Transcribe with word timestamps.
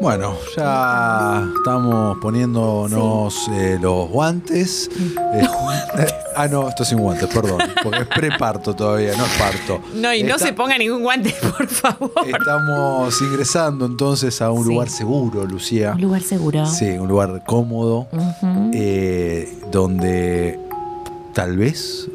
Bueno, 0.00 0.34
ya 0.56 1.46
estamos 1.56 2.18
poniéndonos 2.18 3.48
eh, 3.52 3.78
los 3.80 4.08
guantes. 4.08 4.90
Eh, 5.92 6.06
ah, 6.36 6.46
no, 6.46 6.68
esto 6.68 6.84
sin 6.84 6.98
guantes, 6.98 7.28
perdón. 7.28 7.58
Porque 7.82 8.02
es 8.02 8.06
preparto 8.06 8.74
todavía, 8.74 9.12
no 9.16 9.24
es 9.26 9.32
parto. 9.32 9.80
No, 9.94 10.14
y 10.14 10.22
no 10.22 10.38
se 10.38 10.52
ponga 10.52 10.78
ningún 10.78 11.02
guante, 11.02 11.34
por 11.58 11.66
favor. 11.66 12.12
Estamos 12.26 13.20
ingresando 13.20 13.86
entonces 13.86 14.40
a 14.40 14.50
un 14.52 14.62
Sí. 14.64 14.70
lugar 14.70 14.88
seguro, 14.88 15.44
Lucía. 15.44 15.92
Un 15.94 16.00
lugar 16.00 16.22
seguro. 16.22 16.64
Sí, 16.66 16.90
un 16.90 17.08
lugar 17.08 17.42
cómodo, 17.44 18.06
eh, 18.72 19.52
donde 19.72 20.60
tal 21.34 21.56
vez 21.56 22.08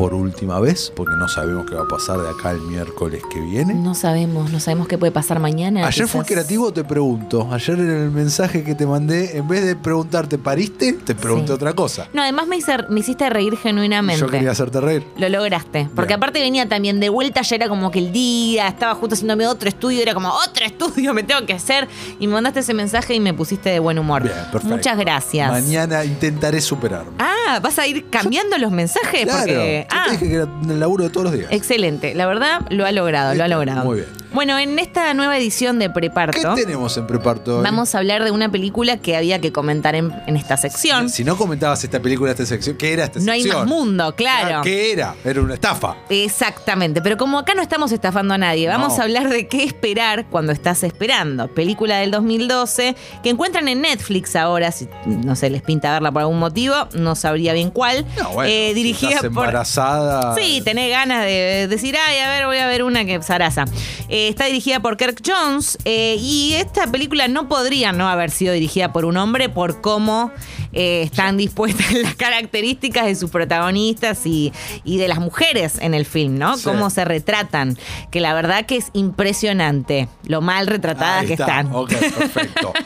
por 0.00 0.14
última 0.14 0.58
vez, 0.60 0.90
porque 0.96 1.12
no 1.14 1.28
sabemos 1.28 1.66
qué 1.68 1.74
va 1.74 1.82
a 1.82 1.86
pasar 1.86 2.18
de 2.18 2.30
acá 2.30 2.52
el 2.52 2.60
miércoles 2.62 3.22
que 3.30 3.38
viene. 3.38 3.74
No 3.74 3.94
sabemos, 3.94 4.50
no 4.50 4.58
sabemos 4.58 4.88
qué 4.88 4.96
puede 4.96 5.12
pasar 5.12 5.40
mañana. 5.40 5.86
Ayer 5.86 6.08
fue 6.08 6.22
quizás. 6.22 6.32
creativo, 6.32 6.72
te 6.72 6.84
pregunto. 6.84 7.46
Ayer 7.52 7.78
en 7.78 7.90
el 7.90 8.10
mensaje 8.10 8.64
que 8.64 8.74
te 8.74 8.86
mandé, 8.86 9.36
en 9.36 9.46
vez 9.46 9.62
de 9.62 9.76
preguntarte, 9.76 10.38
¿pariste? 10.38 10.94
Te 10.94 11.14
pregunté 11.14 11.48
Sí. 11.48 11.52
otra 11.52 11.74
cosa. 11.74 12.08
No, 12.14 12.22
además 12.22 12.46
me, 12.46 12.56
hice- 12.56 12.86
me 12.88 13.00
hiciste 13.00 13.28
reír 13.28 13.58
genuinamente. 13.58 14.18
Yo 14.22 14.28
quería 14.28 14.52
hacerte 14.52 14.80
reír. 14.80 15.04
Lo 15.18 15.28
lograste. 15.28 15.90
Porque 15.94 16.14
Bien. 16.14 16.18
aparte 16.20 16.40
venía 16.40 16.66
también 16.66 16.98
de 16.98 17.10
vuelta, 17.10 17.42
ya 17.42 17.56
era 17.56 17.68
como 17.68 17.90
que 17.90 17.98
el 17.98 18.10
día, 18.10 18.68
estaba 18.68 18.94
justo 18.94 19.14
haciéndome 19.16 19.46
otro 19.48 19.68
estudio, 19.68 20.00
era 20.00 20.14
como 20.14 20.30
otro 20.30 20.64
estudio, 20.64 21.12
me 21.12 21.24
tengo 21.24 21.44
que 21.44 21.52
hacer. 21.52 21.86
Y 22.18 22.26
me 22.26 22.32
mandaste 22.32 22.60
ese 22.60 22.72
mensaje 22.72 23.12
y 23.14 23.20
me 23.20 23.34
pusiste 23.34 23.68
de 23.68 23.78
buen 23.80 23.98
humor. 23.98 24.22
Bien, 24.22 24.34
perfecto. 24.50 24.68
Muchas 24.76 24.96
gracias. 24.96 25.50
Mañana 25.50 26.06
intentaré 26.06 26.62
superarme. 26.62 27.12
Ah, 27.18 27.60
¿vas 27.62 27.78
a 27.78 27.86
ir 27.86 28.08
cambiando 28.08 28.56
los 28.56 28.72
mensajes? 28.72 29.24
claro. 29.24 29.40
Porque. 29.40 29.86
Yo 29.90 29.96
Ah, 29.98 30.04
te 30.06 30.10
dije 30.12 30.28
que 30.28 30.34
era 30.34 30.48
el 30.68 30.80
laburo 30.80 31.04
de 31.04 31.10
todos 31.10 31.24
los 31.24 31.32
días. 31.34 31.48
excelente. 31.50 32.14
La 32.14 32.26
verdad, 32.26 32.60
lo 32.70 32.86
ha 32.86 32.92
logrado, 32.92 33.34
lo 33.34 33.42
ha 33.44 33.48
Listo, 33.48 33.58
logrado. 33.58 33.84
muy 33.84 33.96
bien. 33.98 34.08
Bueno, 34.32 34.56
en 34.60 34.78
esta 34.78 35.12
nueva 35.12 35.36
edición 35.36 35.80
de 35.80 35.86
¿Qué 35.86 35.90
Preparto, 35.90 36.54
tenemos 36.54 36.96
en 36.96 37.04
preparto 37.08 37.58
hoy? 37.58 37.64
vamos 37.64 37.94
a 37.94 37.98
hablar 37.98 38.22
de 38.22 38.30
una 38.30 38.48
película 38.48 38.96
que 38.98 39.16
había 39.16 39.40
que 39.40 39.50
comentar 39.50 39.96
en, 39.96 40.12
en 40.28 40.36
esta 40.36 40.56
sección. 40.56 41.08
Si 41.10 41.24
no 41.24 41.36
comentabas 41.36 41.82
esta 41.82 42.00
película, 42.00 42.30
esta 42.30 42.46
sección, 42.46 42.76
¿qué 42.76 42.92
era 42.92 43.04
esta 43.06 43.18
no 43.18 43.32
hay 43.32 43.42
sección? 43.42 43.68
más 43.68 43.68
mundo, 43.68 44.14
claro. 44.14 44.58
Ah, 44.58 44.62
¿Qué 44.62 44.92
era? 44.92 45.16
Era 45.24 45.40
una 45.40 45.54
estafa. 45.54 45.96
Exactamente, 46.08 47.02
pero 47.02 47.16
como 47.16 47.40
acá 47.40 47.54
no 47.54 47.62
estamos 47.62 47.90
estafando 47.90 48.34
a 48.34 48.38
nadie, 48.38 48.68
vamos 48.68 48.94
No. 48.96 49.00
a 49.00 49.04
hablar 49.04 49.28
de 49.28 49.48
qué 49.48 49.64
esperar 49.64 50.26
cuando 50.30 50.52
estás 50.52 50.84
esperando. 50.84 51.48
Película 51.48 51.96
del 51.98 52.12
2012 52.12 52.94
que 53.24 53.30
encuentran 53.30 53.66
en 53.66 53.80
Netflix 53.80 54.36
ahora, 54.36 54.70
si 54.70 54.88
no 55.06 55.34
sé, 55.34 55.50
les 55.50 55.62
pinta 55.62 55.90
verla 55.92 56.12
por 56.12 56.22
algún 56.22 56.38
motivo, 56.38 56.74
no 56.94 57.16
sabría 57.16 57.52
bien 57.52 57.70
cuál. 57.70 58.06
No, 58.16 58.30
bueno, 58.30 58.48
Eh, 58.48 58.68
si 58.68 58.74
dirigida 58.74 59.08
estás 59.10 59.22
por 59.22 59.44
embarazada. 59.46 60.36
Sí, 60.36 60.62
tenés 60.64 60.88
ganas 60.88 61.24
de 61.24 61.66
decir, 61.68 61.96
ay, 61.96 62.18
a 62.20 62.28
ver, 62.30 62.46
voy 62.46 62.58
a 62.58 62.68
ver 62.68 62.84
una 62.84 63.04
que 63.04 63.20
zaraza. 63.22 63.64
Eh, 64.08 64.19
está 64.28 64.46
dirigida 64.46 64.80
por 64.80 64.96
Kirk 64.96 65.22
Jones 65.26 65.78
eh, 65.84 66.16
y 66.18 66.54
esta 66.54 66.90
película 66.90 67.28
no 67.28 67.48
podría 67.48 67.92
no 67.92 68.08
haber 68.08 68.30
sido 68.30 68.52
dirigida 68.52 68.92
por 68.92 69.04
un 69.04 69.16
hombre 69.16 69.48
por 69.48 69.80
cómo 69.80 70.30
eh, 70.72 71.02
están 71.02 71.36
dispuestas 71.36 71.92
las 72.02 72.14
características 72.14 73.06
de 73.06 73.14
sus 73.14 73.30
protagonistas 73.30 74.24
y, 74.26 74.52
y 74.84 74.98
de 74.98 75.08
las 75.08 75.18
mujeres 75.18 75.78
en 75.80 75.94
el 75.94 76.04
film, 76.06 76.38
¿no? 76.38 76.56
Sí. 76.56 76.64
Cómo 76.64 76.90
se 76.90 77.04
retratan, 77.04 77.76
que 78.10 78.20
la 78.20 78.34
verdad 78.34 78.66
que 78.66 78.76
es 78.76 78.86
impresionante 78.92 80.08
lo 80.26 80.40
mal 80.40 80.66
retratadas 80.66 81.26
que 81.26 81.32
está. 81.34 81.60
están. 81.60 81.74
Ok, 81.74 81.90
perfecto. 81.90 82.72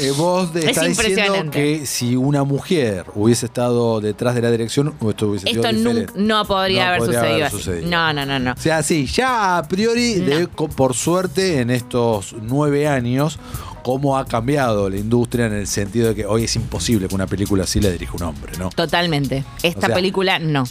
Eh, 0.00 0.10
vos 0.16 0.52
de- 0.52 0.60
Es 0.60 0.76
estás 0.76 0.88
diciendo 0.98 1.50
que 1.50 1.86
si 1.86 2.16
una 2.16 2.42
mujer 2.44 3.04
hubiese 3.14 3.46
estado 3.46 4.00
detrás 4.00 4.34
de 4.34 4.42
la 4.42 4.50
dirección, 4.50 4.92
esto 5.08 5.28
hubiese 5.28 5.46
sido 5.48 5.62
Esto 5.62 5.72
nunca, 5.72 5.90
diferente. 6.00 6.12
no 6.20 6.44
podría 6.44 6.82
No 6.82 6.88
haber 6.88 6.98
podría 6.98 7.18
sucedido 7.20 7.34
haber 7.34 7.46
así. 7.46 7.56
sucedido. 7.56 7.90
No, 7.90 8.12
no, 8.12 8.26
no, 8.26 8.38
no. 8.40 8.52
O 8.52 8.56
sea, 8.56 8.82
sí, 8.82 9.06
ya 9.06 9.58
a 9.58 9.62
priori, 9.68 10.16
No. 10.16 10.24
de- 10.26 10.46
co- 10.48 10.68
por 10.68 10.94
suerte, 10.94 11.60
en 11.60 11.70
estos 11.70 12.34
nueve 12.42 12.88
años, 12.88 13.38
cómo 13.86 14.18
ha 14.18 14.24
cambiado 14.24 14.90
la 14.90 14.96
industria 14.96 15.46
en 15.46 15.52
el 15.52 15.68
sentido 15.68 16.08
de 16.08 16.16
que 16.16 16.26
hoy 16.26 16.42
es 16.42 16.56
imposible 16.56 17.06
que 17.06 17.14
una 17.14 17.28
película 17.28 17.62
así 17.62 17.78
la 17.80 17.88
dirija 17.88 18.14
un 18.16 18.22
hombre, 18.24 18.50
¿no? 18.58 18.70
Totalmente. 18.70 19.44
Esta 19.62 19.78
O 19.78 19.86
sea- 19.86 19.94
película 19.94 20.40
no. 20.40 20.64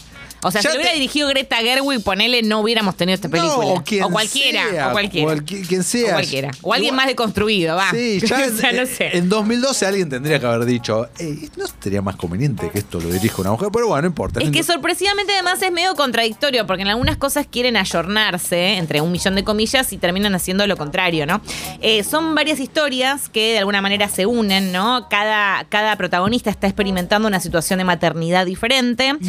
O 0.46 0.52
sea, 0.52 0.62
Ya 0.62 0.70
si 0.70 0.76
lo 0.76 0.82
hubiera 0.82 0.92
te- 0.92 1.00
dirigido 1.00 1.28
Greta 1.30 1.58
Gerwig, 1.58 2.04
ponele, 2.04 2.42
no 2.44 2.60
hubiéramos 2.60 2.96
tenido 2.96 3.16
esta 3.16 3.30
película. 3.30 3.56
No, 3.66 3.74
o, 3.74 3.84
quien 3.84 4.04
cualquiera, 4.10 4.70
sea, 4.70 4.90
o 4.90 4.92
cualquiera. 4.92 5.34
cualqui- 5.34 5.68
quien 5.68 5.82
o 5.82 5.84
sea. 5.84 6.14
cualquiera. 6.14 6.52
O 6.62 6.74
alguien 6.74 6.94
Igual- 6.94 6.96
más 6.98 7.08
deconstruido, 7.08 7.76
va. 7.76 7.90
Sí, 7.92 8.20
ya 8.26 8.46
o 8.48 8.56
sea, 8.58 8.70
en, 8.70 8.76
no 8.78 8.86
sé. 8.86 9.18
en 9.18 9.30
2012 9.30 9.86
alguien 9.86 10.10
tendría 10.10 10.40
que 10.40 10.46
haber 10.46 10.66
dicho, 10.66 11.08
"Ey, 11.18 11.50
no 11.58 11.66
sería 11.82 12.02
más 12.02 12.16
conveniente 12.16 12.70
que 12.70 12.80
esto 12.80 13.00
lo 13.00 13.10
dirija 13.10 13.42
una 13.42 13.52
mujer, 13.52 13.70
pero 13.74 13.88
bueno, 13.88 14.04
no 14.04 14.08
importa. 14.08 14.40
Es 14.40 14.50
que 14.52 14.64
sorpresivamente 14.64 15.34
además 15.34 15.62
es 15.62 15.72
medio 15.72 15.96
contradictorio, 15.96 16.68
porque 16.68 16.84
en 16.84 16.90
algunas 16.90 17.18
cosas 17.18 17.48
quieren 17.50 17.76
ayornarse, 17.78 18.76
entre 18.78 19.02
un 19.02 19.12
millón 19.12 19.36
de 19.36 19.44
comillas, 19.44 19.92
y 19.94 19.98
terminan 19.98 20.36
haciendo 20.36 20.68
lo 20.68 20.78
contrario, 20.78 21.26
¿no? 21.26 21.42
Eh, 21.82 22.04
son 22.04 22.36
varias 22.36 22.60
historias 22.60 23.30
que 23.30 23.54
de 23.54 23.60
alguna 23.60 23.82
manera 23.82 24.08
se 24.10 24.26
unen, 24.26 24.72
¿no? 24.72 25.08
Cada, 25.10 25.64
cada 25.70 25.96
protagonista 25.96 26.50
está 26.50 26.68
experimentando 26.68 27.28
una 27.28 27.40
situación 27.40 27.80
de 27.80 27.86
maternidad 27.86 28.46
diferente. 28.46 29.10
R- 29.10 29.20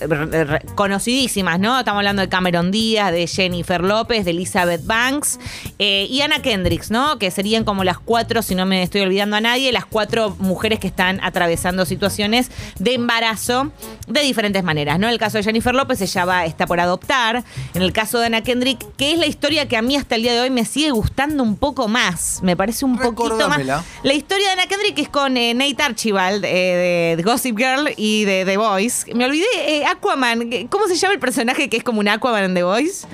r- 0.00 0.60
conocidísimas, 0.74 1.58
¿no? 1.60 1.78
Estamos 1.78 1.98
hablando 2.00 2.22
de 2.22 2.28
Cameron 2.28 2.70
Díaz, 2.70 3.12
de 3.12 3.26
Jennifer 3.26 3.82
López, 3.82 4.24
de 4.24 4.30
Elizabeth 4.30 4.84
Banks 4.84 5.38
eh, 5.78 6.06
y 6.10 6.20
Anna 6.20 6.40
Kendricks, 6.42 6.90
¿no? 6.90 7.18
Que 7.18 7.30
serían 7.30 7.64
como 7.64 7.84
las 7.84 7.98
cuatro, 7.98 8.42
si 8.42 8.54
no 8.54 8.66
me 8.66 8.82
estoy 8.82 9.02
olvidando 9.02 9.36
a 9.36 9.40
nadie, 9.40 9.72
las 9.72 9.84
cuatro 9.86 10.36
mujeres 10.38 10.78
que 10.80 10.86
están 10.86 11.20
atravesando 11.22 11.84
situaciones 11.86 12.50
de 12.78 12.94
embarazo 12.94 13.70
de 14.06 14.20
diferentes 14.20 14.62
maneras, 14.64 14.98
¿no? 14.98 15.06
En 15.06 15.12
el 15.12 15.18
caso 15.18 15.38
de 15.38 15.44
Jennifer 15.44 15.74
López, 15.74 16.00
ella 16.00 16.24
va, 16.24 16.44
está 16.44 16.66
por 16.66 16.80
adoptar. 16.80 17.44
En 17.74 17.82
el 17.82 17.92
caso 17.92 18.18
de 18.18 18.26
Anna 18.26 18.42
Kendrick, 18.42 18.84
que 18.96 19.12
es 19.12 19.18
la 19.18 19.26
historia 19.26 19.68
que 19.68 19.76
a 19.76 19.82
mí 19.82 19.96
hasta 19.96 20.14
el 20.14 20.22
día 20.22 20.32
de 20.32 20.40
hoy 20.40 20.50
me 20.50 20.64
sigue 20.64 20.90
gustando 20.90 21.42
un 21.42 21.56
poco 21.56 21.88
más. 21.88 22.40
Me 22.42 22.56
parece 22.56 22.84
un 22.84 22.98
poquito 22.98 23.48
más. 23.48 23.60
La 24.02 24.14
historia 24.14 24.46
de 24.46 24.52
Anna 24.52 24.66
Kendrick 24.66 24.98
es 24.98 25.08
con 25.08 25.36
eh, 25.36 25.54
Nate 25.54 25.82
Archibald 25.82 26.44
eh, 26.44 27.14
de 27.16 27.22
Gossip 27.22 27.56
Girl 27.56 27.90
y 27.96 28.24
de 28.24 28.44
The 28.44 28.56
Voice. 28.56 29.14
Me 29.14 29.25
olvidé, 29.26 29.46
eh, 29.66 29.86
Aquaman. 29.86 30.68
¿Cómo 30.68 30.86
se 30.86 30.96
llama 30.96 31.14
el 31.14 31.20
personaje 31.20 31.68
que 31.68 31.76
es 31.76 31.84
como 31.84 32.00
un 32.00 32.08
Aquaman 32.08 32.44
en 32.44 32.54
The 32.54 32.62
Voice? 32.62 33.06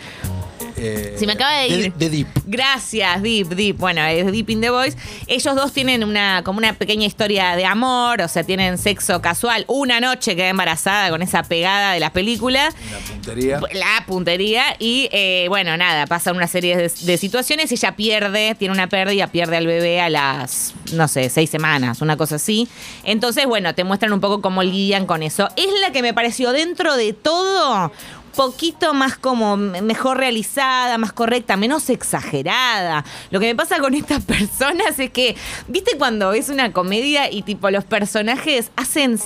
Eh, 0.85 1.15
Se 1.17 1.27
me 1.27 1.33
acaba 1.33 1.59
de 1.59 1.69
ir. 1.69 1.93
De, 1.95 2.11
Deep. 2.11 2.27
Gracias, 2.45 3.23
Deep, 3.23 3.49
Deep. 3.51 3.77
Bueno, 3.79 4.05
es 4.05 4.31
Deep 4.31 4.51
in 4.51 4.61
the 4.61 4.71
Voice. 4.71 4.97
Ellos 5.29 5.55
dos 5.55 5.73
tienen 5.73 6.03
una, 6.03 6.43
como 6.45 6.59
una 6.59 6.73
pequeña 6.73 7.07
historia 7.07 7.55
de 7.55 7.65
amor, 7.65 8.21
o 8.21 8.29
sea, 8.29 8.43
tienen 8.43 8.79
sexo 8.79 9.23
casual. 9.23 9.65
Una 9.69 10.01
noche 10.01 10.35
queda 10.35 10.49
embarazada 10.49 11.11
con 11.11 11.23
esa 11.23 11.45
pegada 11.45 11.93
de 11.93 12.01
la 12.01 12.13
película. 12.13 12.73
Una 12.89 12.99
puntería. 12.99 13.61
La 13.75 14.05
puntería 14.07 14.65
y 14.81 15.09
eh, 15.13 15.47
bueno, 15.49 15.77
nada, 15.77 16.07
pasan 16.07 16.37
una 16.37 16.49
serie 16.49 16.77
de, 16.77 16.89
de 16.89 17.17
situaciones 17.17 17.71
ella 17.71 17.95
pierde, 17.95 18.57
tiene 18.59 18.75
una 18.75 18.89
pérdida, 18.89 19.29
pierde 19.29 19.57
al 19.57 19.67
bebé 19.67 20.01
a 20.01 20.11
las, 20.11 20.75
no 20.93 21.07
sé, 21.07 21.29
seis 21.31 21.49
semanas, 21.49 22.01
una 22.01 22.17
cosa 22.17 22.37
así. 22.37 22.69
Entonces, 23.05 23.47
bueno, 23.47 23.75
te 23.75 23.85
muestran 23.85 24.13
un 24.13 24.21
poco 24.21 24.43
cómo 24.43 24.63
lidian 24.63 25.07
con 25.07 25.23
eso. 25.23 25.49
Es 25.57 25.69
la 25.81 25.93
que 25.93 26.03
me 26.03 26.13
pareció 26.13 26.53
dentro 26.53 26.97
de 26.97 27.13
todo 27.13 27.93
poquito 28.37 28.95
más 28.95 29.17
como 29.17 29.57
mejor 29.57 30.19
realizada, 30.19 30.99
más 30.99 31.13
correcta, 31.13 31.57
menos 31.57 31.91
exagerada. 31.91 33.05
Lo 33.31 33.41
que 33.41 33.47
me 33.47 33.55
pasa 33.55 33.79
con 33.79 33.95
estas 33.95 34.25
personas 34.25 34.99
es 34.99 35.11
que, 35.11 35.37
¿viste 35.69 35.97
cuando 35.99 36.31
ves 36.31 36.49
una 36.49 36.73
comedia 36.73 37.31
y 37.31 37.43
tipo 37.43 37.71
los 37.71 37.85
personajes 37.85 38.71
hacen 38.77 39.19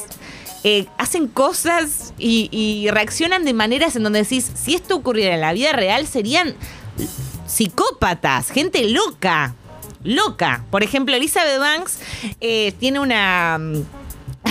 eh, 0.64 0.86
hacen 0.98 1.28
cosas 1.28 2.12
y, 2.18 2.48
y 2.50 2.90
reaccionan 2.90 3.44
de 3.44 3.52
maneras 3.52 3.94
en 3.94 4.02
donde 4.02 4.22
decís, 4.22 4.50
si 4.54 4.74
esto 4.74 4.96
ocurriera 4.96 5.34
en 5.36 5.40
la 5.40 5.52
vida 5.52 5.72
real, 5.72 6.08
serían 6.08 6.56
psicópatas, 7.46 8.50
gente 8.50 8.88
loca. 8.88 9.54
Loca. 10.02 10.64
Por 10.70 10.84
ejemplo, 10.84 11.16
Elizabeth 11.16 11.58
Banks 11.58 11.98
eh, 12.40 12.72
tiene 12.78 13.00
una. 13.00 13.58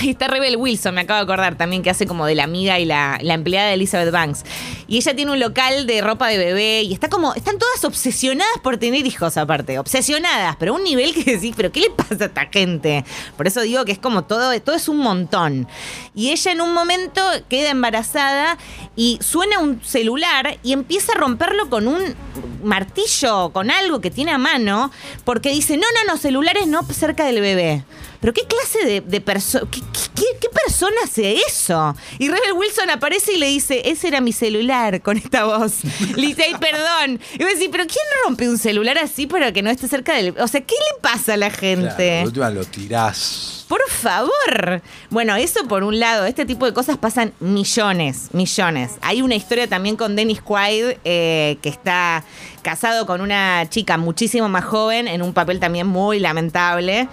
Está 0.10 0.28
Rebel 0.28 0.58
Wilson, 0.58 0.96
me 0.96 1.02
acabo 1.02 1.18
de 1.18 1.24
acordar 1.24 1.56
también, 1.56 1.84
que 1.84 1.90
hace 1.90 2.06
como 2.06 2.26
de 2.26 2.36
la 2.36 2.44
amiga 2.44 2.80
y 2.80 2.86
la, 2.86 3.18
la 3.22 3.34
empleada 3.34 3.68
de 3.70 3.74
Elizabeth 3.76 4.12
Banks. 4.12 4.44
Y 4.88 4.98
ella 4.98 5.16
tiene 5.16 5.32
un 5.32 5.40
local 5.40 5.88
de 5.88 6.02
ropa 6.02 6.28
de 6.28 6.38
bebé 6.38 6.84
y 6.84 6.94
está 6.94 7.10
como, 7.10 7.34
están 7.34 7.58
todas 7.58 7.84
obsesionadas 7.84 8.58
por 8.64 8.78
tener 8.78 9.06
hijos 9.06 9.38
aparte, 9.38 9.80
obsesionadas, 9.80 10.56
pero 10.58 10.74
a 10.74 10.76
un 10.76 10.84
nivel 10.84 11.14
que 11.14 11.36
decís, 11.36 11.54
pero 11.56 11.72
¿qué 11.72 11.82
le 11.82 11.90
pasa 11.90 12.16
a 12.26 12.28
esta 12.28 12.46
gente? 12.48 13.04
Por 13.38 13.48
eso 13.48 13.62
digo 13.62 13.86
que 13.86 13.92
es 13.92 14.00
como 14.00 14.24
todo, 14.24 14.60
todo 14.62 14.76
es 14.76 14.88
un 14.88 14.98
montón. 14.98 15.68
Y 16.14 16.32
ella 16.32 16.52
en 16.52 16.62
un 16.62 16.74
momento 16.74 17.22
queda 17.50 17.72
embarazada 17.72 18.58
y 18.96 19.20
suena 19.22 19.60
un 19.60 19.84
celular 19.84 20.58
y 20.64 20.74
empieza 20.74 21.12
a 21.14 21.16
romperlo 21.16 21.70
con 21.70 21.88
un 21.88 22.16
martillo, 22.64 23.52
con 23.52 23.72
algo 23.72 24.02
que 24.02 24.12
tiene 24.12 24.32
a 24.32 24.38
mano, 24.38 24.92
porque 25.24 25.50
dice, 25.50 25.78
no, 25.78 25.86
no, 26.06 26.14
no, 26.14 26.18
celulares 26.20 26.68
no 26.68 26.84
cerca 26.84 27.26
del 27.26 27.42
bebé. 27.42 27.84
Pero 28.22 28.34
¿qué 28.34 28.42
clase 28.48 28.86
de, 28.88 29.02
de 29.02 29.22
persona, 29.22 29.68
qué, 29.70 29.82
qué- 30.16 30.26
qué 30.42 30.48
persona 30.50 30.96
hace 31.04 31.36
eso? 31.48 31.96
Y 32.18 32.28
Rebel 32.28 32.54
Wilson 32.56 32.90
aparece 32.90 33.34
y 33.34 33.38
le 33.38 33.48
dice, 33.48 33.82
ese 33.86 34.08
era 34.08 34.20
mi 34.22 34.34
celular 34.34 35.02
con 35.02 35.18
esta 35.18 35.46
voz. 35.46 35.84
Le 36.16 36.28
dice, 36.28 36.44
ay, 36.48 36.56
perdón. 36.60 37.20
Y 37.38 37.44
vos 37.44 37.54
decís, 37.54 37.70
pero 37.72 37.84
¿quién 37.86 38.04
rompe 38.26 38.50
un 38.50 38.58
celular 38.58 38.98
así 38.98 39.28
para 39.28 39.52
que 39.52 39.62
no 39.62 39.70
esté 39.70 39.88
cerca 39.88 40.16
del... 40.16 40.34
O 40.40 40.48
sea, 40.48 40.62
¿qué 40.62 40.74
le 40.74 41.02
pasa 41.02 41.34
a 41.34 41.38
la 41.38 41.50
Claro, 41.50 41.60
gente? 41.60 42.24
última 42.26 42.50
lo 42.50 42.66
tirás 42.66 43.55
Por 43.68 43.82
favor. 43.90 44.82
Bueno, 45.10 45.36
eso 45.36 45.68
por 45.68 45.84
un 45.84 46.00
lado, 46.00 46.26
este 46.26 46.46
tipo 46.46 46.68
de 46.68 46.74
cosas 46.74 46.98
pasan 46.98 47.34
millones, 47.40 48.30
millones. 48.32 48.94
Hay 49.02 49.24
una 49.24 49.34
historia 49.36 49.68
también 49.68 49.96
con 49.96 50.16
Dennis 50.16 50.42
Quaid, 50.42 50.98
eh, 51.04 51.58
que 51.64 51.70
está 51.70 52.24
casado 52.62 53.08
con 53.08 53.22
una 53.22 53.68
chica 53.70 53.98
muchísimo 53.98 54.50
más 54.50 54.66
joven, 54.66 55.08
en 55.08 55.24
un 55.24 55.34
papel 55.34 55.60
también 55.60 55.88
muy 55.88 56.20
lamentable. 56.20 57.08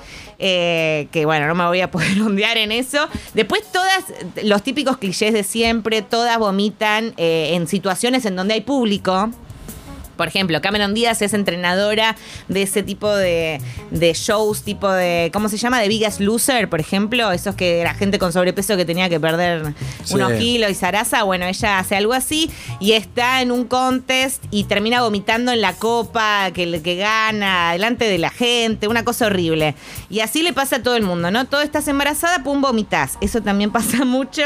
eh, 0.44 1.06
que 1.12 1.24
bueno, 1.24 1.46
no 1.46 1.54
me 1.54 1.64
voy 1.66 1.80
a 1.80 1.90
poder 1.90 2.20
ondear 2.22 2.58
en 2.58 2.72
eso. 2.72 3.08
Después 3.32 3.62
todas, 3.72 4.04
los 4.42 4.62
típicos 4.62 4.98
clichés 4.98 5.32
de 5.32 5.44
siempre, 5.44 6.02
todas 6.02 6.36
vomitan 6.38 7.14
eh, 7.16 7.52
en 7.54 7.66
situaciones 7.68 8.26
en 8.26 8.36
donde 8.36 8.54
hay 8.54 8.60
público. 8.60 9.30
Por 10.22 10.28
ejemplo, 10.28 10.60
Cameron 10.60 10.94
Díaz 10.94 11.20
es 11.20 11.34
entrenadora 11.34 12.14
de 12.46 12.62
ese 12.62 12.84
tipo 12.84 13.12
de, 13.12 13.60
de 13.90 14.12
shows, 14.12 14.62
tipo 14.62 14.88
de, 14.88 15.30
¿cómo 15.32 15.48
se 15.48 15.56
llama? 15.56 15.80
De 15.80 15.88
Biggest 15.88 16.20
Loser, 16.20 16.68
por 16.68 16.78
ejemplo, 16.78 17.32
esos 17.32 17.56
que 17.56 17.80
era 17.80 17.92
gente 17.94 18.20
con 18.20 18.32
sobrepeso 18.32 18.76
que 18.76 18.84
tenía 18.84 19.08
que 19.08 19.18
perder 19.18 19.74
Sí. 20.04 20.14
unos 20.14 20.34
kilos 20.34 20.70
y 20.70 20.74
zaraza. 20.76 21.24
Bueno, 21.24 21.46
ella 21.46 21.80
hace 21.80 21.96
algo 21.96 22.12
así 22.12 22.48
y 22.78 22.92
está 22.92 23.42
en 23.42 23.50
un 23.50 23.64
contest 23.64 24.44
y 24.52 24.62
termina 24.62 25.02
vomitando 25.02 25.50
en 25.50 25.60
la 25.60 25.72
copa 25.72 26.52
que, 26.54 26.80
que 26.82 26.94
gana, 26.94 27.72
delante 27.72 28.04
de 28.04 28.18
la 28.18 28.30
gente, 28.30 28.86
una 28.86 29.04
cosa 29.04 29.26
horrible. 29.26 29.74
Y 30.08 30.20
así 30.20 30.44
le 30.44 30.52
pasa 30.52 30.76
a 30.76 30.82
todo 30.84 30.94
el 30.94 31.02
mundo, 31.02 31.32
¿no? 31.32 31.46
Todo 31.46 31.62
estás 31.62 31.88
embarazada, 31.88 32.44
pum, 32.44 32.60
vomitas. 32.60 33.18
Eso 33.20 33.42
también 33.42 33.72
pasa 33.72 34.04
mucho. 34.04 34.42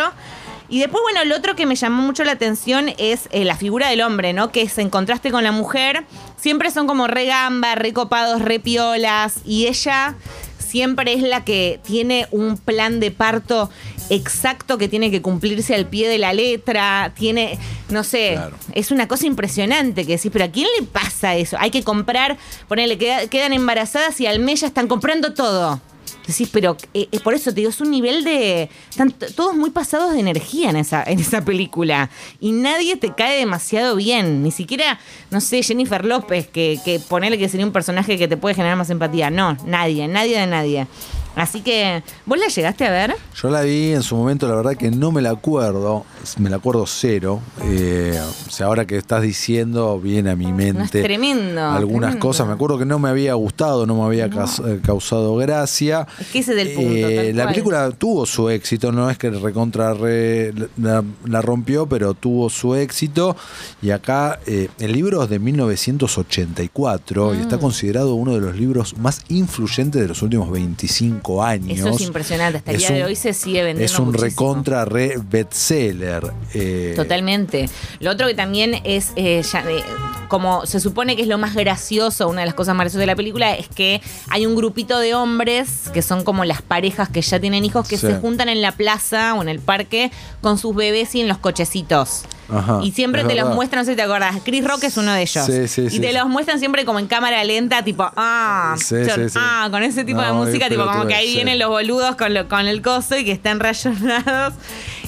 Y 0.68 0.80
después, 0.80 1.00
bueno, 1.02 1.24
lo 1.24 1.36
otro 1.36 1.54
que 1.54 1.64
me 1.66 1.76
llamó 1.76 2.02
mucho 2.02 2.24
la 2.24 2.32
atención 2.32 2.90
es 2.98 3.28
eh, 3.30 3.44
la 3.44 3.56
figura 3.56 3.88
del 3.88 4.00
hombre, 4.02 4.32
¿no? 4.32 4.50
Que 4.50 4.62
es 4.62 4.76
en 4.78 4.90
contraste 4.90 5.30
con 5.30 5.44
la 5.44 5.52
mujer. 5.52 6.04
Siempre 6.36 6.70
son 6.70 6.86
como 6.86 7.06
re 7.06 7.26
gamba, 7.26 7.74
re 7.76 7.92
copados, 7.92 8.42
re 8.42 8.58
piolas. 8.58 9.34
Y 9.44 9.66
ella 9.66 10.16
siempre 10.58 11.12
es 11.12 11.22
la 11.22 11.44
que 11.44 11.80
tiene 11.84 12.26
un 12.32 12.58
plan 12.58 12.98
de 12.98 13.10
parto 13.12 13.70
exacto 14.10 14.78
que 14.78 14.88
tiene 14.88 15.10
que 15.10 15.22
cumplirse 15.22 15.74
al 15.74 15.86
pie 15.86 16.08
de 16.08 16.18
la 16.18 16.32
letra. 16.32 17.12
Tiene, 17.16 17.58
no 17.88 18.02
sé, 18.04 18.32
Claro. 18.34 18.56
es 18.74 18.90
una 18.90 19.06
cosa 19.08 19.26
impresionante 19.26 20.04
que 20.04 20.16
decís, 20.16 20.30
pero 20.32 20.44
¿a 20.46 20.48
quién 20.48 20.68
le 20.78 20.86
pasa 20.86 21.36
eso? 21.36 21.56
Hay 21.60 21.70
que 21.70 21.82
comprar, 21.84 22.36
ponerle, 22.68 22.98
quedan 22.98 23.52
embarazadas 23.52 24.20
y 24.20 24.26
al 24.26 24.40
mes 24.40 24.60
ya 24.62 24.66
están 24.66 24.88
comprando 24.88 25.32
todo. 25.34 25.80
Decís, 26.26 26.48
pero 26.52 26.76
eh, 26.94 27.08
eh, 27.12 27.20
por 27.20 27.34
eso 27.34 27.50
te 27.50 27.56
digo, 27.56 27.70
es 27.70 27.80
un 27.80 27.90
nivel 27.90 28.24
de. 28.24 28.68
Están 28.90 29.12
todos 29.34 29.54
muy 29.54 29.70
pasados 29.70 30.12
de 30.12 30.20
energía 30.20 30.70
en 30.70 30.76
esa, 30.76 31.02
en 31.06 31.20
esa 31.20 31.44
película. 31.44 32.10
Y 32.40 32.52
nadie 32.52 32.96
te 32.96 33.14
cae 33.14 33.38
demasiado 33.38 33.96
bien. 33.96 34.42
Ni 34.42 34.50
siquiera, 34.50 34.98
no 35.30 35.40
sé, 35.40 35.62
Jennifer 35.62 36.04
López, 36.04 36.48
que, 36.48 36.78
que 36.84 37.00
que 37.38 37.48
sería 37.48 37.66
un 37.66 37.72
personaje 37.72 38.18
que 38.18 38.28
te 38.28 38.36
puede 38.36 38.54
generar 38.54 38.76
más 38.76 38.90
empatía. 38.90 39.30
No, 39.30 39.56
nadie, 39.66 40.08
nadie 40.08 40.38
de 40.38 40.46
nadie. 40.46 40.86
Así 41.36 41.60
que, 41.60 42.02
¿vos 42.24 42.38
la 42.38 42.48
llegaste 42.48 42.84
a 42.86 42.90
ver? 42.90 43.14
Yo 43.40 43.50
la 43.50 43.60
vi 43.60 43.92
en 43.92 44.02
su 44.02 44.16
momento, 44.16 44.48
la 44.48 44.54
verdad 44.56 44.74
que 44.74 44.90
no 44.90 45.12
me 45.12 45.20
la 45.20 45.30
acuerdo, 45.30 46.04
me 46.38 46.48
la 46.50 46.56
acuerdo 46.56 46.86
cero. 46.86 47.40
Eh, 47.62 48.18
o 48.46 48.50
sea, 48.50 48.66
ahora 48.66 48.86
que 48.86 48.96
estás 48.96 49.20
diciendo, 49.22 50.00
viene 50.00 50.30
a 50.30 50.36
mi 50.36 50.50
mente 50.52 50.78
No, 50.78 50.84
es 50.84 50.90
tremendo. 50.90 51.60
algunas 51.62 52.10
tremendo. 52.12 52.26
cosas. 52.26 52.46
Me 52.46 52.54
acuerdo 52.54 52.78
que 52.78 52.86
no 52.86 52.98
me 52.98 53.10
había 53.10 53.34
gustado, 53.34 53.84
no 53.86 53.94
me 53.96 54.04
había 54.04 54.26
eh, 54.26 54.80
causado 54.82 55.36
gracia. 55.36 56.06
Es 56.18 56.26
que 56.28 56.38
ese 56.38 56.52
es 56.54 56.68
el 56.68 56.74
punto, 56.74 56.90
Eh, 56.90 57.32
la 57.34 57.42
cual. 57.44 57.54
película 57.54 57.90
tuvo 57.90 58.24
su 58.24 58.48
éxito, 58.48 58.90
no 58.90 59.10
es 59.10 59.18
que 59.18 59.28
recontra 59.30 59.92
re- 59.92 60.54
la, 60.78 61.04
la 61.26 61.42
rompió, 61.42 61.86
pero 61.86 62.14
tuvo 62.14 62.48
su 62.48 62.74
éxito. 62.74 63.36
Y 63.82 63.90
acá 63.90 64.40
eh, 64.46 64.68
el 64.78 64.92
libro 64.92 65.22
es 65.22 65.28
de 65.28 65.38
1984 65.38 67.34
y 67.34 67.36
Mm. 67.36 67.40
está 67.42 67.58
considerado 67.58 68.14
uno 68.14 68.32
de 68.32 68.40
los 68.40 68.56
libros 68.56 68.96
más 68.96 69.20
influyentes 69.28 70.00
de 70.00 70.08
los 70.08 70.22
últimos 70.22 70.50
25 70.50 71.25
años. 71.42 71.78
Eso 71.78 71.88
es 71.90 72.00
impresionante. 72.00 72.58
Hasta 72.58 72.70
el 72.72 72.78
día 72.78 72.90
de 72.92 73.04
hoy 73.04 73.16
se 73.16 73.32
sigue 73.32 73.62
vendiendo. 73.62 73.84
Es 73.92 73.98
un 73.98 74.06
muchísimo. 74.06 74.28
recontra 74.30 74.84
re 74.84 75.14
bestseller. 75.28 76.22
eh, 76.54 76.92
Totalmente. 76.96 77.68
Lo 78.00 78.12
otro 78.12 78.26
que 78.28 78.34
también 78.34 78.80
es, 78.84 79.12
eh, 79.16 79.42
ya, 79.42 79.60
eh, 79.68 79.82
como 80.28 80.66
se 80.66 80.80
supone 80.80 81.16
que 81.16 81.22
es 81.22 81.28
lo 81.28 81.38
más 81.38 81.54
gracioso, 81.54 82.28
una 82.28 82.40
de 82.40 82.46
las 82.46 82.54
cosas 82.54 82.74
más 82.74 82.84
graciosas 82.84 83.00
de 83.00 83.06
la 83.06 83.16
película, 83.16 83.54
es 83.54 83.68
que 83.68 84.00
hay 84.28 84.46
un 84.46 84.54
grupito 84.54 84.98
de 84.98 85.14
hombres 85.14 85.90
que 85.92 86.02
son 86.02 86.24
como 86.24 86.44
las 86.44 86.62
parejas 86.62 87.08
que 87.08 87.22
ya 87.22 87.38
tienen 87.40 87.64
hijos 87.64 87.86
que 87.88 87.96
Sí. 87.96 88.06
se 88.06 88.16
juntan 88.18 88.48
en 88.48 88.62
la 88.62 88.72
plaza 88.72 89.34
o 89.34 89.42
en 89.42 89.48
el 89.48 89.60
parque 89.60 90.10
con 90.40 90.58
sus 90.58 90.74
bebés 90.74 91.14
y 91.14 91.20
en 91.20 91.28
los 91.28 91.38
cochecitos. 91.38 92.22
Ajá, 92.48 92.78
y 92.80 92.92
siempre 92.92 93.24
te 93.24 93.34
los 93.34 93.52
muestran, 93.56 93.80
no 93.80 93.84
sé 93.86 93.92
si 93.92 93.96
te 93.96 94.02
acordás, 94.02 94.36
Chris 94.44 94.64
Rock 94.64 94.84
es 94.84 94.96
uno 94.96 95.12
de 95.12 95.22
ellos. 95.22 95.44
Sí, 95.46 95.66
sí, 95.66 95.82
y 95.82 95.90
sí, 95.90 95.98
te 96.00 96.12
los 96.12 96.28
muestran 96.28 96.60
siempre 96.60 96.84
como 96.84 97.00
en 97.00 97.08
cámara 97.08 97.42
lenta, 97.42 97.82
tipo, 97.82 98.08
ah, 98.16 98.76
son- 98.78 99.04
ah, 99.34 99.66
con 99.72 99.82
ese 99.82 100.04
tipo 100.04 100.20
de 100.22 100.32
música, 100.32 100.68
tipo 100.68 100.84
como 100.86 101.06
que 101.08 101.14
ahí 101.14 101.34
vienen 101.34 101.58
los 101.58 101.68
boludos 101.70 102.14
con, 102.14 102.32
lo- 102.34 102.48
con 102.48 102.66
el 102.68 102.82
coso 102.82 103.16
y 103.16 103.24
que 103.24 103.32
están 103.32 103.58
rayonados. 103.60 104.54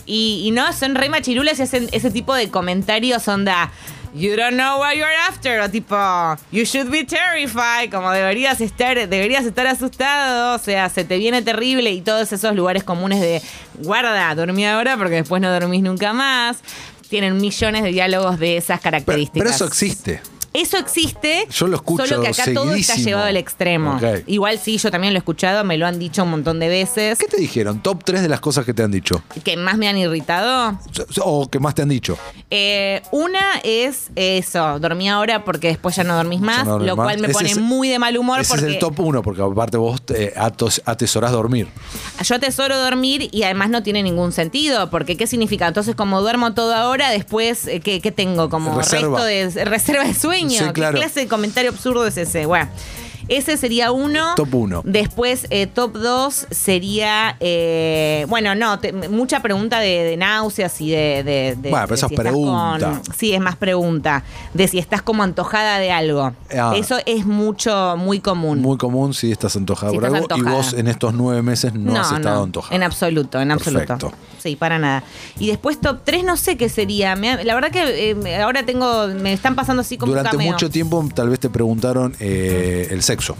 Y, 0.04 0.42
y 0.46 0.50
no, 0.50 0.72
son 0.72 0.94
re 0.96 1.08
machirulas 1.10 1.58
y 1.60 1.62
hacen 1.62 1.88
ese 1.92 2.10
tipo 2.10 2.34
de 2.34 2.48
comentarios 2.50 3.28
onda. 3.28 3.70
You 4.14 4.36
don't 4.36 4.56
know 4.56 4.78
what 4.78 4.94
you're 4.94 5.06
after, 5.28 5.60
o 5.60 5.68
tipo, 5.68 5.96
you 6.50 6.64
should 6.64 6.90
be 6.90 7.04
terrified, 7.04 7.90
como 7.90 8.10
deberías 8.10 8.60
estar, 8.60 8.96
deberías 9.08 9.44
estar 9.44 9.66
asustado, 9.66 10.56
o 10.56 10.58
sea, 10.58 10.88
se 10.88 11.04
te 11.04 11.18
viene 11.18 11.42
terrible 11.42 11.90
y 11.92 12.00
todos 12.00 12.32
esos 12.32 12.54
lugares 12.56 12.84
comunes 12.84 13.20
de 13.20 13.42
guarda, 13.82 14.34
dormí 14.34 14.66
ahora 14.66 14.96
porque 14.96 15.16
después 15.16 15.42
no 15.42 15.50
dormís 15.52 15.82
nunca 15.82 16.12
más. 16.12 16.58
Tienen 17.08 17.38
millones 17.38 17.82
de 17.84 17.90
diálogos 17.90 18.38
de 18.38 18.58
esas 18.58 18.80
pero, 18.80 18.90
características. 18.90 19.38
pero 19.38 19.50
eso 19.50 19.64
existe. 19.66 20.20
Eso 20.52 20.76
existe. 20.78 21.46
Yo 21.50 21.66
lo 21.66 21.76
escucho 21.76 22.06
Solo 22.06 22.22
que 22.22 22.28
acá 22.28 22.44
todo 22.54 22.72
está 22.74 22.94
llevado 22.96 23.26
al 23.26 23.36
extremo. 23.36 24.00
Igual 24.26 24.58
sí, 24.58 24.78
yo 24.78 24.90
también 24.90 25.12
lo 25.12 25.18
he 25.18 25.20
escuchado, 25.20 25.64
me 25.64 25.76
lo 25.76 25.86
han 25.86 25.98
dicho 25.98 26.22
un 26.24 26.30
montón 26.30 26.58
de 26.58 26.68
veces. 26.68 27.18
¿Qué 27.18 27.26
te 27.26 27.36
dijeron? 27.36 27.80
Top 27.82 28.02
3 28.04 28.22
de 28.22 28.28
las 28.28 28.40
cosas 28.40 28.64
que 28.64 28.74
te 28.74 28.82
han 28.82 28.90
dicho. 28.90 29.22
Que 29.44 29.56
más 29.56 29.76
me 29.78 29.88
han 29.88 29.96
irritado. 29.98 30.78
O 31.22 31.48
que 31.48 31.58
más 31.60 31.74
te 31.74 31.82
han 31.82 31.88
dicho. 31.88 32.18
Eh, 32.50 33.02
una 33.10 33.60
es 33.62 34.08
eso, 34.16 34.78
dormí 34.80 35.08
ahora 35.08 35.44
porque 35.44 35.68
después 35.68 35.94
ya 35.96 36.04
no 36.04 36.16
dormís 36.16 36.40
más, 36.40 36.66
no 36.66 36.78
lo 36.78 36.96
más. 36.96 37.04
cual 37.06 37.18
me 37.18 37.28
pone 37.28 37.54
muy 37.56 37.88
de 37.88 37.98
mal 37.98 38.16
humor 38.16 38.40
Ese 38.40 38.48
porque 38.48 38.66
es 38.66 38.72
el 38.72 38.78
top 38.78 38.98
1, 39.00 39.22
porque 39.22 39.42
aparte 39.42 39.76
vos 39.76 40.00
atos- 40.36 40.80
atesorás 40.86 41.30
dormir. 41.32 41.68
yo 42.24 42.34
atesoro 42.34 42.78
dormir 42.78 43.28
y 43.32 43.42
además 43.42 43.68
no 43.70 43.82
tiene 43.82 44.02
ningún 44.02 44.32
sentido, 44.32 44.88
porque 44.90 45.16
¿qué 45.16 45.26
significa? 45.26 45.66
Entonces, 45.68 45.94
como 45.94 46.20
duermo 46.22 46.54
todo 46.54 46.74
ahora, 46.74 47.10
después, 47.10 47.66
eh, 47.66 47.80
¿qué, 47.80 48.00
qué 48.00 48.12
tengo? 48.12 48.48
Como 48.48 48.76
Reserva. 48.78 49.18
resto 49.18 49.58
de 49.58 49.64
reserva 49.66 50.04
de 50.04 50.14
sueño. 50.14 50.37
Sí, 50.48 50.58
¿Qué 50.66 50.72
claro. 50.72 50.98
clase 50.98 51.20
de 51.20 51.28
comentario 51.28 51.70
absurdo 51.70 52.06
es 52.06 52.16
ese? 52.16 52.46
Bueno. 52.46 52.68
Ese 53.26 53.58
sería 53.58 53.92
uno. 53.92 54.32
Top 54.36 54.54
uno. 54.54 54.80
Después, 54.86 55.48
eh, 55.50 55.66
top 55.66 55.98
2 55.98 56.46
sería. 56.50 57.36
eh, 57.40 58.24
bueno, 58.30 58.54
no, 58.54 58.78
te- 58.78 58.90
mucha 58.94 59.42
pregunta 59.42 59.80
de, 59.80 60.02
de 60.02 60.16
náuseas 60.16 60.80
y 60.80 60.90
de. 60.92 61.22
de- 61.24 61.56
de- 61.60 61.68
Bueno, 61.68 61.84
pero 61.84 61.94
eso 61.96 62.06
es 62.06 62.12
estás 62.12 62.24
pregunta. 62.24 62.88
con- 63.04 63.14
sí, 63.14 63.34
es 63.34 63.40
más 63.42 63.56
pregunta. 63.56 64.24
De 64.54 64.66
si 64.66 64.78
estás 64.78 65.02
como 65.02 65.22
antojada 65.24 65.78
de 65.78 65.90
algo. 65.92 66.32
Ah. 66.58 66.72
Eso 66.74 66.96
es 67.04 67.26
mucho, 67.26 67.96
muy 67.98 68.20
común. 68.20 68.62
Muy 68.62 68.78
común 68.78 69.12
si 69.12 69.30
estás 69.30 69.54
antojada 69.56 69.90
Si 69.92 69.96
por 69.98 70.04
estás 70.06 70.22
algo 70.22 70.34
antojada. 70.34 70.54
y 70.54 70.56
vos 70.62 70.72
en 70.72 70.86
estos 70.88 71.12
nueve 71.12 71.42
meses 71.42 71.74
no, 71.74 72.00
has 72.00 72.10
estado 72.12 72.44
antojada. 72.44 72.74
En 72.76 72.82
absoluto, 72.82 73.38
en 73.42 73.50
absoluto. 73.50 73.86
Perfecto. 73.98 74.12
Sí, 74.38 74.56
para 74.56 74.78
nada. 74.78 75.02
Y 75.38 75.48
después 75.48 75.80
top 75.80 76.00
3 76.04 76.24
no 76.24 76.36
sé 76.36 76.56
qué 76.56 76.68
sería. 76.68 77.16
Me 77.16 77.44
la 77.44 77.54
verdad 77.54 77.70
que 77.70 78.10
eh, 78.10 78.36
ahora 78.42 78.64
tengo, 78.64 79.08
me 79.08 79.32
están 79.32 79.54
pasando 79.54 79.80
así 79.82 79.96
como 79.98 80.12
Durante 80.12 80.30
cameo. 80.36 80.52
mucho 80.52 80.70
tiempo 80.70 81.06
tal 81.14 81.28
vez 81.28 81.40
te 81.40 81.50
preguntaron 81.50 82.14
eh, 82.20 82.88
el 82.90 83.02
sexo. 83.02 83.36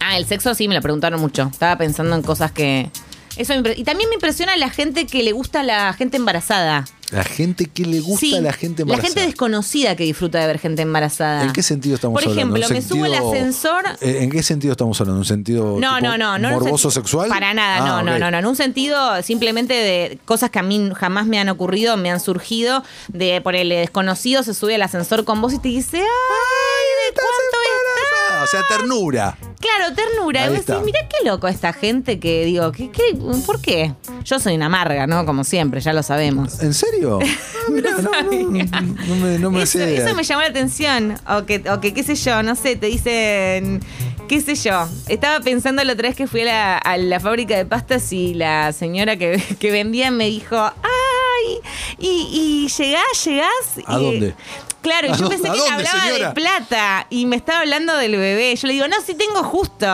Ah, 0.00 0.16
el 0.16 0.26
sexo 0.26 0.54
sí 0.54 0.68
me 0.68 0.74
lo 0.74 0.80
preguntaron 0.80 1.20
mucho. 1.20 1.48
Estaba 1.52 1.76
pensando 1.76 2.14
en 2.16 2.22
cosas 2.22 2.52
que. 2.52 2.90
Eso 3.36 3.54
me 3.54 3.62
impre- 3.62 3.74
y 3.78 3.84
también 3.84 4.08
me 4.10 4.16
impresiona 4.16 4.56
la 4.56 4.68
gente 4.68 5.06
que 5.06 5.22
le 5.22 5.32
gusta 5.32 5.60
a 5.60 5.62
la 5.62 5.92
gente 5.94 6.16
embarazada. 6.18 6.84
La 7.12 7.24
gente 7.24 7.66
que 7.66 7.84
le 7.84 8.00
gusta 8.00 8.20
Sí, 8.20 8.34
a 8.36 8.40
la 8.40 8.52
gente 8.52 8.78
La 8.80 8.82
embarazada. 8.94 9.08
gente 9.14 9.26
desconocida 9.26 9.94
que 9.96 10.04
disfruta 10.04 10.40
de 10.40 10.46
ver 10.46 10.58
gente 10.58 10.82
embarazada. 10.82 11.42
¿En 11.44 11.52
qué 11.52 11.62
sentido 11.62 11.94
estamos 11.94 12.14
Por 12.14 12.30
hablando? 12.30 12.56
ejemplo, 12.56 12.66
¿Un 12.68 12.72
me 12.74 12.82
subo 12.82 13.04
al 13.04 13.10
sentido- 13.12 13.32
ascensor. 13.32 13.84
Eh, 14.00 14.18
¿En 14.22 14.30
qué 14.30 14.42
sentido 14.42 14.72
estamos 14.72 15.00
hablando? 15.00 15.18
¿Un 15.20 15.24
sentido 15.26 15.78
No, 15.78 15.96
tipo 15.96 16.08
no, 16.08 16.18
no, 16.18 16.38
no. 16.38 16.50
morboso 16.50 16.90
sentido- 16.90 17.02
sexual? 17.02 17.28
Para 17.28 17.52
nada, 17.54 17.76
Ah, 17.76 18.02
no, 18.02 18.02
no, 18.12 18.18
no, 18.18 18.30
no. 18.30 18.38
En 18.38 18.46
un 18.46 18.56
sentido 18.56 19.22
simplemente 19.22 19.74
de 19.74 20.18
cosas 20.24 20.50
que 20.50 20.58
a 20.58 20.62
mí 20.62 20.90
jamás 20.96 21.26
me 21.26 21.38
han 21.38 21.48
ocurrido, 21.50 21.96
me 21.96 22.10
han 22.10 22.18
surgido. 22.18 22.82
De 23.08 23.40
por 23.42 23.54
el 23.56 23.68
desconocido 23.68 24.42
se 24.42 24.54
sube 24.54 24.74
al 24.76 24.82
ascensor 24.82 25.24
con 25.24 25.40
vos 25.42 25.52
y 25.52 25.58
te 25.58 25.68
dice, 25.68 25.98
¡ay! 25.98 26.04
¿De 26.04 27.08
Estás 27.10 27.24
cuánto 27.24 27.58
embarazada. 27.68 28.28
está? 28.28 28.44
O 28.44 28.46
sea, 28.46 28.78
ternura. 28.78 29.38
Claro, 29.76 29.94
ternura. 29.94 30.44
Ahí 30.44 30.52
Y 30.52 30.56
está. 30.56 30.74
decís, 30.74 30.86
mirá 30.86 31.00
qué 31.08 31.26
loco 31.28 31.48
esta 31.48 31.72
gente 31.72 32.18
que 32.20 32.44
digo, 32.44 32.70
¿qué, 32.72 32.90
qué, 32.90 33.14
¿por 33.46 33.60
qué? 33.60 33.94
Yo 34.24 34.38
soy 34.38 34.54
una 34.54 34.66
amarga, 34.66 35.06
¿no? 35.06 35.24
Como 35.26 35.44
siempre, 35.44 35.80
ya 35.80 35.92
lo 35.92 36.02
sabemos. 36.02 36.60
¿En 36.62 36.74
serio? 36.74 37.18
Ah, 37.64 37.70
mirá, 37.70 37.90
no, 37.92 38.02
no, 38.10 38.22
no 39.06 39.16
me, 39.16 39.38
no 39.38 39.50
me 39.52 39.62
eso, 39.62 39.78
hacía 39.78 39.88
idea. 39.92 40.04
eso 40.06 40.16
me 40.16 40.24
llamó 40.24 40.42
la 40.42 40.48
atención. 40.48 41.14
O 41.28 41.46
que, 41.46 41.62
o 41.70 41.80
que, 41.80 41.94
qué 41.94 42.02
sé 42.02 42.16
yo, 42.16 42.42
no 42.42 42.56
sé, 42.56 42.74
te 42.74 42.86
dicen, 42.86 43.80
qué 44.28 44.40
sé 44.40 44.56
yo. 44.56 44.88
Estaba 45.06 45.38
pensando 45.44 45.84
la 45.84 45.92
otra 45.92 46.08
vez 46.08 46.16
que 46.16 46.26
fui 46.26 46.40
a 46.40 46.44
la, 46.44 46.78
a 46.78 46.96
la 46.96 47.20
fábrica 47.20 47.56
de 47.56 47.64
pastas 47.64 48.12
y 48.12 48.34
la 48.34 48.72
señora 48.72 49.16
que, 49.16 49.40
que 49.60 49.70
vendía 49.70 50.10
me 50.10 50.26
dijo, 50.26 50.56
ay, 50.56 51.60
y, 51.98 52.08
y 52.32 52.68
llegás, 52.68 53.24
llegás. 53.24 53.86
¿A 53.86 54.00
y- 54.00 54.04
dónde? 54.04 54.34
Claro, 54.82 55.06
y 55.06 55.10
¿A 55.10 55.16
yo 55.16 55.28
pensé 55.28 55.44
que 55.44 55.50
me 55.50 55.68
hablaba 55.70 56.02
señora? 56.04 56.28
de 56.28 56.34
plata 56.34 57.06
y 57.08 57.26
me 57.26 57.36
estaba 57.36 57.60
hablando 57.60 57.96
del 57.96 58.16
bebé. 58.16 58.54
Yo 58.56 58.66
le 58.66 58.74
digo, 58.74 58.88
no, 58.88 58.96
sí 59.06 59.14
tengo 59.14 59.42
justo. 59.44 59.86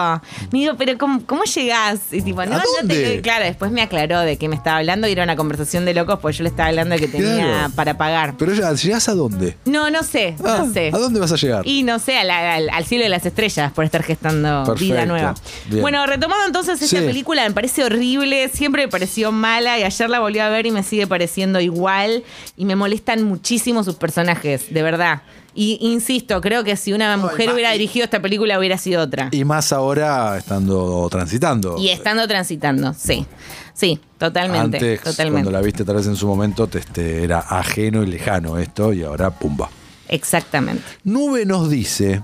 Me 0.50 0.60
digo, 0.60 0.74
pero 0.78 0.96
¿cómo, 0.98 1.20
cómo 1.26 1.44
llegás? 1.44 2.00
Y 2.12 2.22
tipo, 2.22 2.44
no, 2.46 2.56
¿A 2.56 2.58
no 2.58 2.88
te- 2.88 3.20
Claro, 3.20 3.44
después 3.44 3.70
me 3.70 3.82
aclaró 3.82 4.20
de 4.20 4.38
qué 4.38 4.48
me 4.48 4.56
estaba 4.56 4.78
hablando 4.78 5.06
y 5.06 5.12
era 5.12 5.24
una 5.24 5.36
conversación 5.36 5.84
de 5.84 5.94
locos, 5.94 6.18
pues 6.20 6.36
yo 6.38 6.42
le 6.44 6.48
estaba 6.50 6.68
hablando 6.70 6.94
de 6.94 7.00
que 7.02 7.08
tenía 7.08 7.44
Claro. 7.44 7.72
para 7.74 7.98
pagar. 7.98 8.34
Pero 8.38 8.54
ya, 8.54 8.72
¿llegás 8.72 9.08
a 9.08 9.14
dónde? 9.14 9.56
No, 9.66 9.90
no 9.90 10.02
sé, 10.02 10.34
Ah, 10.44 10.62
no 10.64 10.72
sé. 10.72 10.88
¿A 10.92 10.98
dónde 10.98 11.20
vas 11.20 11.32
a 11.32 11.36
llegar? 11.36 11.66
Y 11.66 11.82
no 11.82 11.98
sé, 11.98 12.16
a 12.18 12.24
la- 12.24 12.54
al, 12.54 12.70
al 12.70 12.84
cielo 12.86 13.04
de 13.04 13.10
las 13.10 13.26
estrellas 13.26 13.72
por 13.72 13.84
estar 13.84 14.02
gestando 14.02 14.64
Perfecto. 14.64 14.94
vida 14.94 15.04
nueva. 15.06 15.34
Bien. 15.66 15.82
Bueno, 15.82 16.06
retomando 16.06 16.46
entonces 16.46 16.80
esta 16.80 16.98
Sí. 17.00 17.04
película, 17.04 17.46
me 17.46 17.54
parece 17.54 17.84
horrible, 17.84 18.48
siempre 18.48 18.82
me 18.86 18.88
pareció 18.88 19.32
mala 19.32 19.78
y 19.78 19.82
ayer 19.82 20.08
la 20.08 20.20
volví 20.20 20.38
a 20.38 20.48
ver 20.48 20.66
y 20.66 20.70
me 20.70 20.82
sigue 20.82 21.06
pareciendo 21.06 21.60
igual 21.60 22.24
y 22.56 22.64
me 22.64 22.74
molestan 22.76 23.22
muchísimo 23.24 23.84
sus 23.84 23.96
personajes, 23.96 24.72
de 24.78 24.84
verdad. 24.84 25.22
Y 25.54 25.76
insisto, 25.80 26.40
creo 26.40 26.62
que 26.62 26.76
si 26.76 26.92
una 26.92 27.16
mujer 27.16 27.52
hubiera 27.52 27.72
dirigido 27.72 28.04
esta 28.04 28.22
película 28.22 28.56
hubiera 28.60 28.78
sido 28.78 29.02
otra. 29.02 29.28
Y 29.32 29.44
más 29.44 29.72
ahora 29.72 30.38
estando 30.38 31.08
transitando. 31.10 31.76
Y 31.78 31.88
estando 31.88 32.28
transitando, 32.28 32.94
sí. 32.94 33.26
Sí, 33.74 33.98
totalmente. 34.18 34.76
Antes, 34.76 35.00
totalmente. 35.02 35.42
cuando 35.42 35.50
la 35.50 35.60
viste 35.60 35.84
tal 35.84 35.96
vez 35.96 36.06
en 36.06 36.14
su 36.14 36.28
momento, 36.28 36.68
te, 36.68 36.78
este, 36.78 37.24
era 37.24 37.40
ajeno 37.40 38.04
y 38.04 38.06
lejano 38.06 38.56
esto, 38.56 38.92
y 38.92 39.02
ahora 39.02 39.30
pumba. 39.30 39.68
Exactamente. 40.06 40.84
Nube 41.02 41.44
nos 41.44 41.68
dice: 41.68 42.22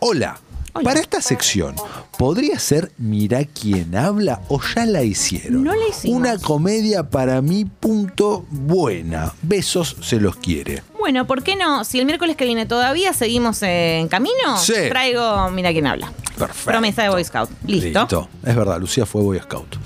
Hola. 0.00 0.38
Hola. 0.74 0.84
Para 0.84 1.00
esta 1.00 1.22
sección, 1.22 1.76
¿podría 2.18 2.58
ser 2.58 2.90
Mirá 2.98 3.44
quién 3.44 3.94
habla 3.94 4.42
o 4.48 4.60
ya 4.60 4.84
la 4.86 5.04
hicieron? 5.04 5.62
No 5.62 5.74
la 5.74 5.86
hicimos. 5.88 6.18
Una 6.18 6.36
comedia 6.36 7.08
para 7.08 7.40
mí, 7.40 7.64
punto 7.64 8.44
buena. 8.50 9.32
Besos 9.40 9.96
se 10.00 10.18
los 10.18 10.36
quiere. 10.36 10.82
Bueno, 11.04 11.26
¿por 11.26 11.42
qué 11.42 11.54
no? 11.54 11.84
Si 11.84 12.00
el 12.00 12.06
miércoles 12.06 12.34
que 12.34 12.46
viene 12.46 12.64
todavía 12.64 13.12
seguimos 13.12 13.60
en 13.62 14.08
camino, 14.08 14.56
Sí. 14.58 14.72
traigo 14.88 15.50
Mira 15.50 15.70
quién 15.70 15.86
habla. 15.86 16.10
Perfecto. 16.38 16.64
Promesa 16.70 17.02
de 17.02 17.10
Boy 17.10 17.22
Scout. 17.22 17.50
Listo. 17.66 18.26
Es 18.42 18.56
verdad, 18.56 18.80
Lucía 18.80 19.04
fue 19.04 19.20
Boy 19.20 19.38
Scout. 19.38 19.76